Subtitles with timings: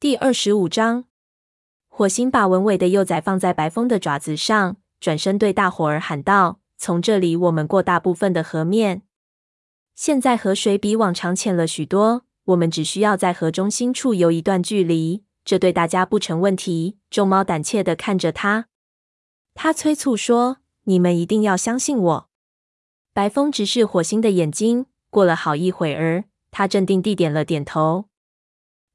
[0.00, 1.04] 第二十五章，
[1.90, 9.02] 火星把文伟的幼崽放在白风的爪子上，转身对大伙儿喊道：“从这里我们过大部分的河面。
[9.94, 18.68] 现在河水比往常浅了许多，我们只需要在河中心处游一段距离，这对大家不成问题。”众猫胆怯地看着他，
[19.52, 22.30] 他催促说：“你们一定要相信我。”
[23.12, 28.06] 白风直视火星的眼睛，过了好一会儿，他镇定地点了点头。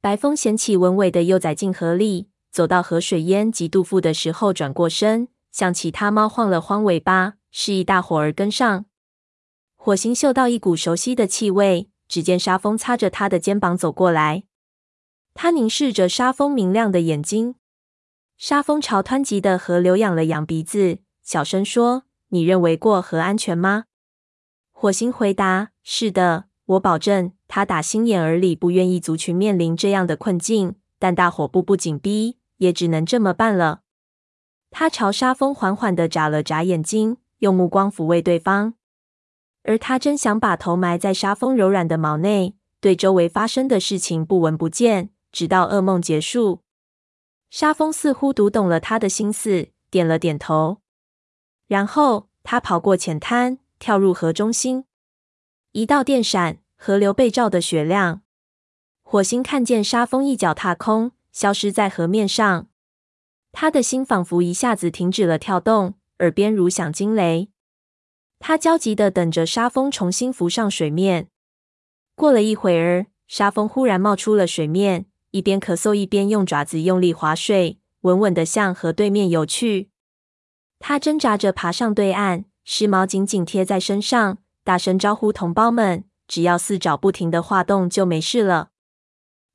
[0.06, 8.86] 白风掀起文伟的幼崽进河里，走到河水淹及肚腹的时候，转过身，向其他猫晃了晃尾巴，示意大伙儿跟上。
[9.76, 14.44] 火星嗅到一股熟悉的气味，只见沙风擦着他的肩膀走过来。
[15.34, 17.55] 他凝视着沙风明亮的眼睛，
[18.38, 23.85] 沙风朝湍急的河流仰了仰鼻子，小声说：“你认为过河安全吗？”
[24.72, 33.81] 火星回答：“是的，我保证。”他打心眼儿里不愿意族群面临这样的困境，但大伙步步紧逼，也只能这么办了。
[34.71, 38.73] 他朝沙峰缓缓地眨了眨眼睛，用目光抚慰对方。
[39.63, 46.62] 而他真想把头埋在沙峰柔软的毛内，对周围发生的事情不闻不见，直到噩梦结束。
[47.49, 50.82] 沙峰似乎读懂了他的心思，点了点头。
[51.68, 54.85] 然后他跑过浅滩，跳入河中心，
[55.71, 56.60] 一道电闪。
[56.86, 58.22] 河流被照得雪亮，
[59.02, 62.68] 火星看见沙风一脚踏空，消失在河面上。
[63.52, 67.50] 他的心仿佛一下子停止了跳动，耳边如响惊雷。
[68.38, 71.30] 他焦急的等着沙风重新浮上水面。
[72.13, 79.90] 过了一会儿，沙风忽然冒出了水面，一边咳嗽一边用爪子用力划水，稳稳的向河对面游去。
[80.78, 86.03] 他挣扎着爬上对岸，湿毛紧紧贴在身上，大声招呼同胞们。
[86.28, 88.69] 只要四爪不停的划动，就没事了。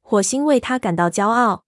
[0.01, 1.65] 火星为他感到骄傲。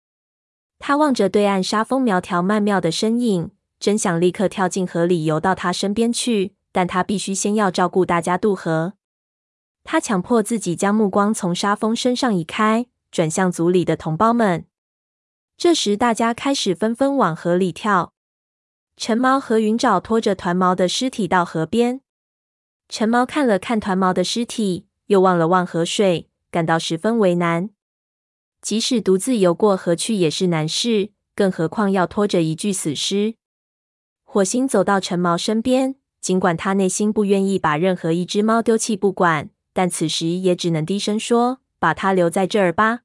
[0.79, 8.95] 他望着对岸沙风苗条曼妙的身影，真想立刻跳进河里游到他身边去，但他必须先要照顾大家渡河。
[9.85, 14.67] 他强迫自己将目光从沙峰身上移开，转向组里的同胞们。
[15.57, 18.13] 这时，大家开始纷纷往河里跳。
[18.97, 22.01] 陈毛和云沼拖着团毛的尸体到河边。
[22.89, 24.87] 陈毛看了看团毛的尸体。
[25.07, 27.71] 又望了望河水，感到十分为难。
[28.61, 33.35] 即使独自游过河去也是难事，更何况要拖着一具死尸。
[34.23, 43.01] 火星走到陈毛身边，尽管他内心不愿意把任何一只猫丢弃不管，但此时也只能低声说：“把它留在这儿吧，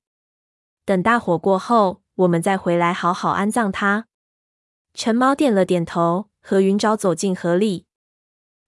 [0.85, 4.07] 等大火过后，我们再回来好好安葬它。”
[4.93, 7.85] 陈毛点了点头，和云沼走进河里。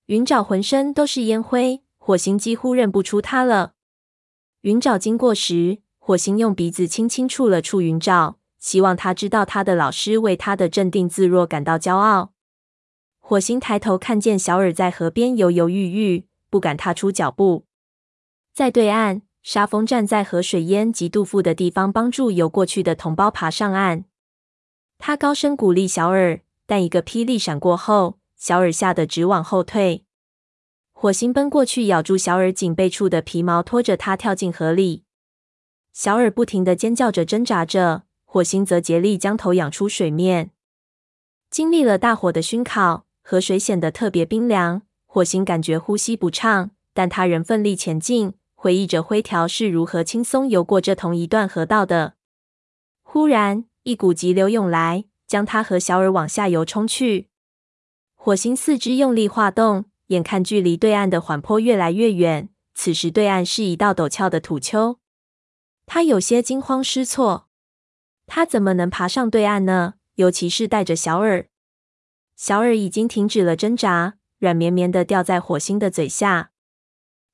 [0.08, 1.84] 云沼浑身都是烟灰。
[2.10, 3.74] 火星几乎认不出他了。
[4.62, 12.34] 云沼经过时，火星用鼻子轻轻触了触云沼，希望他知道他的老师为他的镇定自若感到骄傲。
[13.20, 17.68] 火星抬头看见小耳在河边犹犹豫豫，不敢踏出脚步。
[18.56, 24.06] 在对岸，沙风站在河水淹及肚腹的地方，帮助游过去的同胞爬上岸。
[24.98, 30.06] 他高声鼓励小耳，但一个霹雳闪过后，小耳吓得直往后退。
[31.02, 35.06] 火星奔过去，咬住小耳颈背处的皮毛，拖着它跳进河里。
[35.94, 38.04] 小耳不停地尖叫着，挣扎着。
[38.26, 40.52] 火星则竭力将头仰出水面。
[41.50, 44.82] 经历了大火的熏烤，河水显得特别冰凉。
[45.06, 52.16] 火星感觉呼吸不畅，但他仍奋力前进，回忆着灰条是如何轻松游过这同一段河道的。
[53.04, 57.30] 忽然，一股急流涌来，将他和小耳往下游冲去。
[58.16, 59.86] 火星四肢用力划动。
[60.10, 65.00] 眼看距离对岸的缓坡越来越远，此时对岸是一道陡峭的土丘，
[65.86, 67.48] 他有些惊慌失措。
[68.26, 69.96] 他怎么能爬上对岸呢？
[70.16, 71.48] 尤其是带着小耳。
[72.36, 76.52] 小耳已经停止了挣扎，软绵绵的掉在火星的嘴下。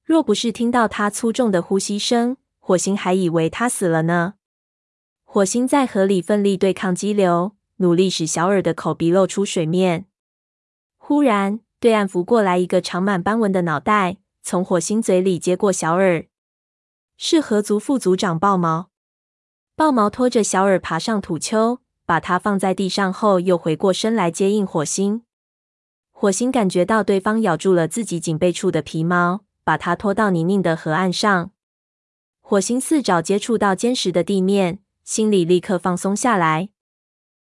[0.03, 4.35] 若不是听到他粗重的呼吸声，火星还以为他死了呢。
[5.23, 10.05] 火星在河里奋力对抗激流，努力使小耳的口鼻露出水面。
[10.97, 16.25] 忽然，对岸浮过来一个长满斑纹的脑袋，从火星嘴里接过小耳，
[17.15, 18.89] 是河族副族长豹毛。
[19.75, 25.21] 豹毛拖着小耳爬上土丘，把它放在地上后，又回过身来接应火星。
[26.11, 31.51] 火星感觉到对方咬住了自己颈背处的皮毛，把它拖到泥泞的河岸上。
[32.41, 36.69] 火星四爪接触到坚实的地面，心里立刻放松下来。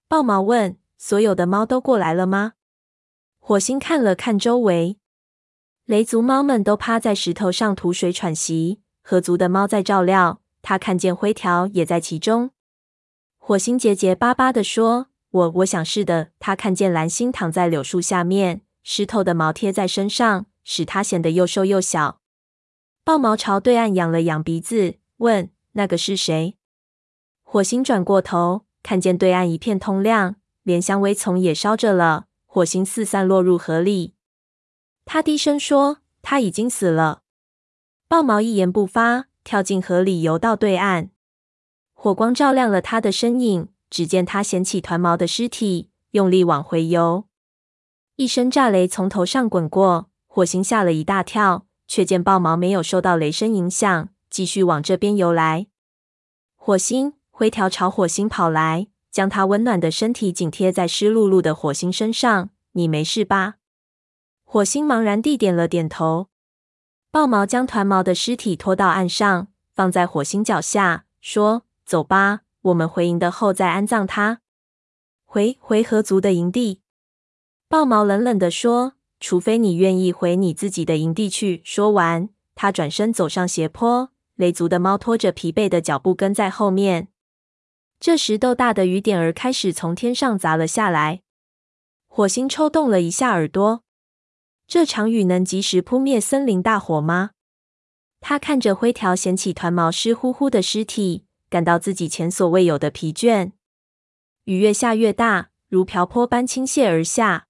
[0.08, 2.54] 豹毛问：“所有的猫都过来了吗？”
[3.46, 4.96] 火星看了看周围，
[5.84, 10.40] 雷族猫们都趴在石头上吐水喘息，河族的猫在照料。
[10.62, 12.52] 他看见灰条也在其中。
[13.36, 22.22] 火星结结巴巴地说：“我我想是的。”他看见蓝星躺在柳树下面，湿透的毛贴在身上，使他显得又瘦又小。
[23.04, 26.56] 豹毛朝对岸仰了仰鼻子，问：“那个是谁？”
[27.44, 34.14] 火星转过头，看见对岸一片通亮，连香薇丛也烧着了，火星四散落入河里。
[35.04, 37.22] 他低声说：“他已经死了。”
[38.06, 41.10] 豹毛一言不发，跳进河里游到对岸。
[41.94, 47.24] 火光照亮了他的身影，只见他捡起团毛的尸体，用力往回游。
[48.14, 55.66] 一声炸雷从头上滚过，火星吓了一大跳，却见豹毛没有受到雷声影响，继续往这边游来。
[56.54, 62.50] 火星，灰条朝火星跑来，将他温暖的身体紧贴在湿漉漉的火星身上。
[62.72, 63.54] 你没事吧？
[64.42, 66.26] 火星茫然地点了点头。
[67.12, 71.62] 豹毛将团毛的尸体拖到岸上，放在火星脚下，说。
[71.86, 74.40] 走吧，我们回营的后再安葬他。
[75.24, 76.80] 回回合族的营地。
[77.68, 84.10] 豹毛冷冷地说：“除非你愿意回你自己的营地去。”说完，他转身走上斜坡。
[84.34, 87.08] 雷族的猫拖着疲惫的脚步跟在后面。
[88.04, 91.22] 这时，豆大的雨点儿开始从天上砸了下来。
[92.06, 93.82] 火星抽动了一下耳朵。
[94.66, 97.30] 这场雨能及时扑灭森林大火吗？
[98.20, 101.24] 他看着灰条捡起团毛湿乎乎的尸体。
[101.48, 103.52] 感到自己前所未有的疲倦。
[104.44, 107.46] 雨越下越大，如瓢泼般倾泻而下。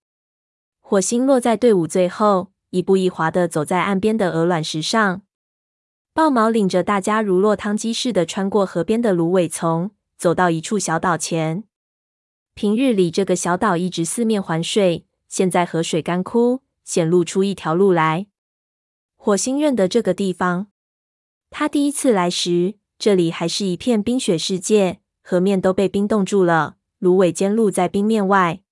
[0.78, 5.22] 火星落在队伍最后，一步一滑地走在岸边的鹅卵石上。
[6.12, 11.64] 豹毛领着大家如落汤鸡似的穿过河边的芦苇丛，走到一处小岛前。
[12.54, 18.26] 平日里，这个小岛一直四面环水，现在河水干枯，显露出一条路来。
[19.16, 20.68] 火星认得这个地方，
[21.50, 22.74] 他第一次来时。
[22.96, 28.62] 这里还是一片冰雪世界，河面都被冰冻住了，芦苇间露在冰面外。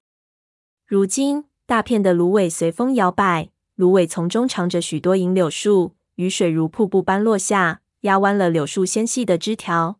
[0.86, 9.98] 如今，大片的芦苇随风摇摆，芦苇丛中长着许多银柳树，雨水如瀑布般落下，压弯了柳树纤细的枝条。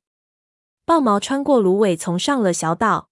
[0.92, 3.08] 豹毛穿过芦苇丛上了小岛，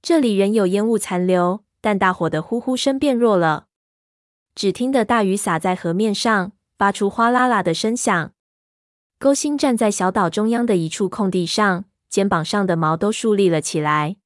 [0.00, 3.66] 这里仍有烟雾残留，但大火的呼呼声变弱了。
[4.54, 8.32] 只听得大雨洒在河面上，发出哗啦啦的声响。
[9.18, 14.18] 勾心站在小岛中央的一处空地上，肩膀上的毛都竖立了起来。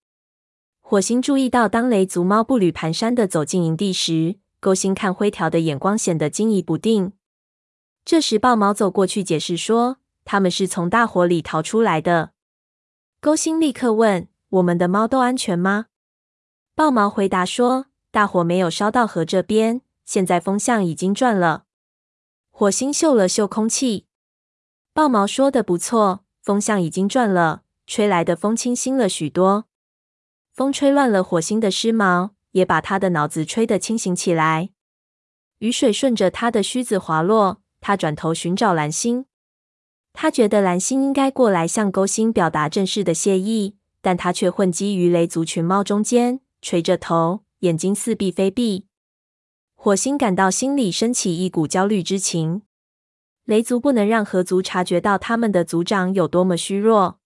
[0.82, 7.14] 火星注意到，当雷族猫步履蹒跚地走进营地时，勾心看灰条的眼光显得惊疑不定。
[8.04, 9.96] 这时，豹毛走过去解释说
[10.26, 12.32] ：“他们是从大火里逃出来的。”
[13.20, 15.86] 勾心立刻问：“我们的猫都安全吗？”
[16.76, 21.64] 豹毛回答说：“大火没有烧到河这边，现在风向已经转了。”
[22.50, 24.06] 火星嗅了嗅空气。
[24.92, 29.66] 豹毛说的不错，风向已经转了，吹来的风清新了许多。
[30.52, 34.70] 风吹乱了火星的湿毛，也把他的脑子吹得清醒起来。
[35.58, 39.26] 雨水顺着他的须子滑落，他转头寻找蓝星。
[40.18, 48.86] 他觉得蓝星应该过来向勾心表达正式的谢意，但他却混迹于雷族群猫中间，垂着头，眼睛似闭非闭。
[49.74, 52.62] 火星感到心里升起一股焦虑之情。
[53.44, 57.18] 雷族不能让河族察觉到他们的族长有多么虚弱，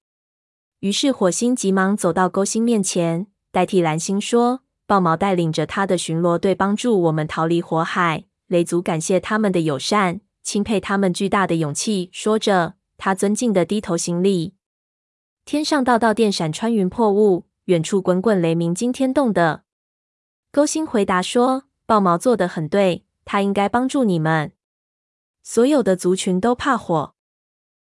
[0.80, 14.52] 于是火星急忙走到勾心面前，代替蓝星说：“豹毛带领着他的巡逻队帮助我们逃离火海，雷族感谢他们的友善，钦佩他们巨大的勇气。”说着，他尊敬地低头行礼。
[15.46, 19.64] 天上道道电闪穿云破雾，远处滚滚雷鸣惊天动的。
[20.52, 24.52] 勾心回答说：“豹毛做得很对，他应该帮助你们。”
[25.42, 27.14] 所有的族群都怕火。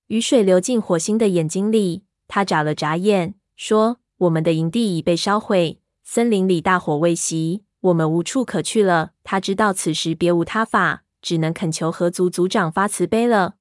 [0.07, 13.57] 雨水流进火星的眼睛里，他眨了眨眼，说：“我们的营地已被烧毁，森林里大火未熄，我们无处可去了。”他知道此时别无他法，只能恳求河族族长发慈悲了。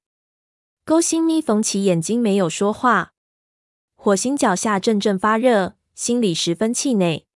[0.90, 3.12] 勾心眯缝起眼睛，没有说话。
[3.94, 7.28] 火星脚下阵阵发热，心里十分气馁。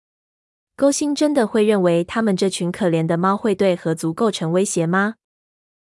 [0.75, 5.17] 勾心真的会认为他们这群可怜的猫会对河族构成威胁吗？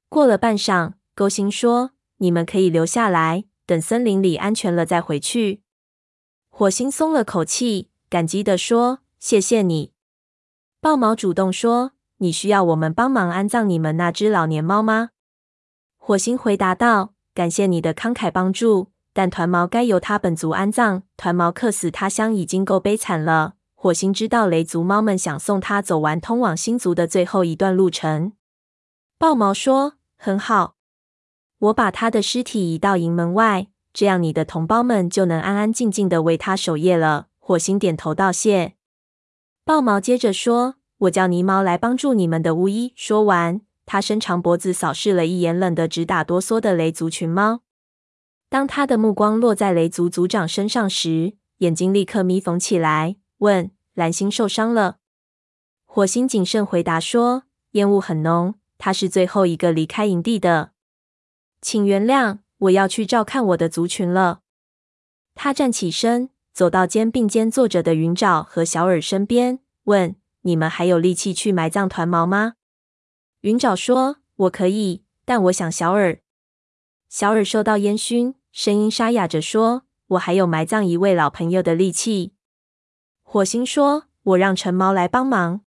[0.08, 5.62] 过了半晌，勾心说：“你们可以留下来，等森林里安全了再回去。”
[6.50, 9.90] 火星松了口气，感激地说：“谢谢你。”
[10.80, 15.10] 豹毛主动说：“你需要我们帮忙安葬你们那只老年猫吗？”
[15.98, 21.04] 火星回答道：“感谢你的慷慨帮助，但团毛该由他本族安葬。
[21.16, 28.32] 团毛客死他乡已经够悲惨了。”火星知道雷族猫们想送他走完通往星族的最后一段路程。
[29.16, 29.92] 豹毛说。
[30.16, 30.74] 很好，
[31.60, 38.74] 我把他的尸体移到营门外，这样你的同胞们就能安安静静的为他守夜了。”火星点头道谢。
[39.64, 40.74] 豹毛接着说
[41.06, 47.62] ：“我叫泥毛来帮助你们的巫医。”说完，他伸长脖子扫视了一眼冷得直打哆嗦的雷族群猫。
[48.50, 54.98] 当他的目光落在雷族族长身上时，眼睛立刻眯缝起来，问：“蓝星受伤了？”
[55.86, 60.72] 火星谨慎回答说：“烟雾很浓，他是最后一个离开营地的。
[61.62, 64.40] 请原谅，我要去照看我的族群了。”
[65.34, 66.28] 他站起身。
[66.52, 72.54] 走到肩并肩坐着的云爪和小耳身边，问：“你们还有力气去埋葬团毛吗？”
[73.42, 76.20] 云爪说：“我可以，但我想小耳。”
[77.08, 82.32] 小耳受到烟熏，声音沙哑着说：“我还有埋葬一位老朋友的力气。”
[83.22, 85.60] 火星说：“我让橙毛来帮忙。”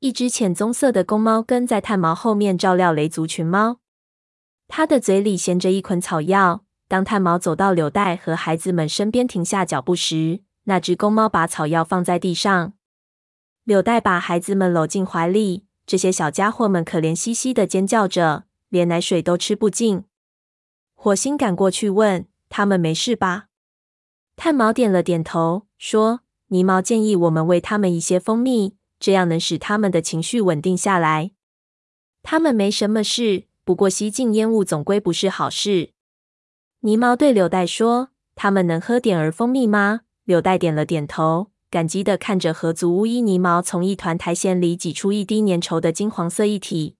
[0.00, 3.80] 一只浅棕色的公猫跟在炭毛后面照料雷族群猫，
[4.68, 6.64] 它的嘴里衔着一捆草药。
[6.88, 12.72] 当炭毛走到柳带和孩子们身边停下脚步时，那只公猫把草药放在地上。
[13.64, 20.04] 柳带把孩子们搂进怀里，这些小家伙们可怜兮兮的尖叫着，连奶水都吃不进。
[20.94, 23.46] 火星赶过去问：“他们没事吧？”
[24.34, 31.30] 炭毛点了点头，说：“泥毛建议我们喂他们一些蜂蜜，这样能使他们的情绪稳定下来。
[32.22, 35.92] 他们没什么事，不过吸进烟雾总归不是好事。”
[36.80, 46.96] 泥毛对柳带说：“他们能喝点儿蜂蜜吗？”柳带点了点头，感激的看着合族巫医泥毛从一团苔藓里挤出一滴粘稠的金黄色液体。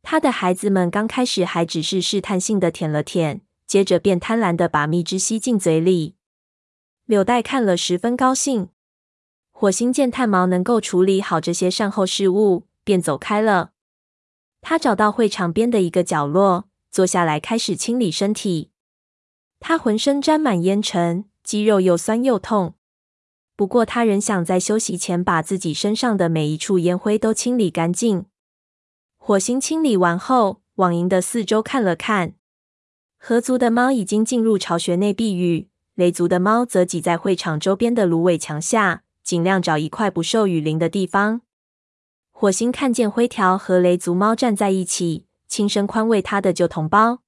[0.00, 6.14] 他的孩子们刚开始还只是试探性的舔了舔，接着便贪婪的把蜜汁吸进嘴里。
[7.04, 8.70] 柳带看了十分高兴。
[9.50, 13.72] 火星见炭毛能够处理好这些善后事务，便走开了。
[14.62, 18.70] 他找到会场边的一个角落，坐下来开始清理身体。
[19.60, 22.72] 他浑身沾满烟尘，肌肉又酸又痛。
[23.62, 28.24] 不过，他仍想在休息前把自己身上的每一处烟灰都清理干净。
[29.16, 32.34] 火星清理完后，往营的四周看了看。
[33.18, 41.42] 河族的猫已经进入巢穴内避雨，雷族的猫则挤在会场周边的芦苇墙下，尽量找一块不受雨淋的地方。
[42.32, 47.20] 火星看见灰条和雷族猫站在一起，轻声宽慰他的旧同胞。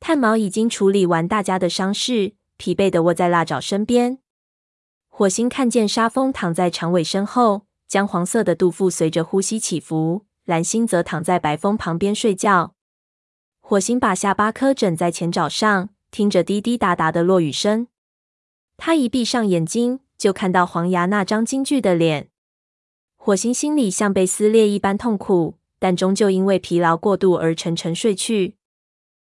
[0.00, 4.20] 炭毛已经处理完大家的伤势，疲惫的卧在蜡爪身边。
[5.22, 10.26] 火星看见沙风躺在长尾身后，姜黄色的肚腹随着呼吸起伏。
[10.46, 12.74] 蓝星则躺在白风旁边睡觉。
[13.60, 17.86] 火星把下巴磕枕在前爪上，听着滴滴答答的落雨声。
[18.76, 22.30] 他一闭上眼睛，就看到黄牙那张惊惧的脸。
[23.14, 28.56] 火星心里像被撕裂一般痛苦，但终究因为疲劳过度而沉沉睡去。